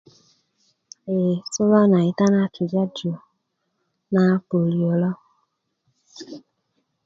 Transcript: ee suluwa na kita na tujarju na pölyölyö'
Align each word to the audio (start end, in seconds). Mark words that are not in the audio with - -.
ee 1.15 1.35
suluwa 1.51 1.81
na 1.91 1.99
kita 2.07 2.25
na 2.33 2.41
tujarju 2.53 3.11
na 4.13 4.23
pölyölyö' 4.47 5.13